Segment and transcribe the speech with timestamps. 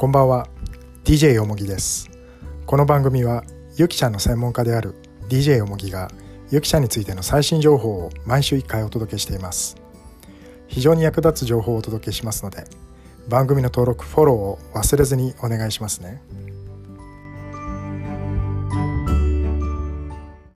[0.00, 0.48] こんばんは。
[1.04, 2.08] DJ よもぎです。
[2.64, 3.44] この番組は
[3.76, 4.94] ゆきちゃんの専門家である
[5.28, 6.10] DJ よもぎが
[6.50, 9.76] ゆきちゃんについての最新情報を毎週1回お届けしています。
[10.68, 12.64] 非常に役立つ情報をお届けしますので
[13.28, 16.22] 番組の登録フォローを忘れずにお願いしますね。